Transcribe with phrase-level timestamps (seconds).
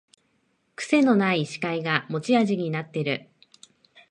[0.75, 3.29] くせのない司会が持ち味になってる